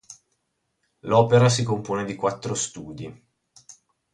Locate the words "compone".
1.63-2.05